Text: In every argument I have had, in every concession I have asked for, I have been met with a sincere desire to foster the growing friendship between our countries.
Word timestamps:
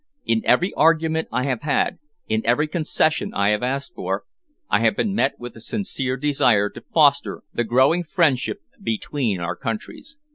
In 0.25 0.41
every 0.45 0.73
argument 0.73 1.27
I 1.31 1.43
have 1.43 1.61
had, 1.61 1.99
in 2.27 2.43
every 2.43 2.67
concession 2.67 3.35
I 3.35 3.49
have 3.49 3.61
asked 3.61 3.93
for, 3.93 4.23
I 4.67 4.79
have 4.79 4.95
been 4.97 5.13
met 5.13 5.35
with 5.37 5.55
a 5.55 5.61
sincere 5.61 6.17
desire 6.17 6.71
to 6.71 6.81
foster 6.91 7.43
the 7.53 7.63
growing 7.63 8.03
friendship 8.03 8.61
between 8.83 9.39
our 9.39 9.55
countries. 9.55 10.17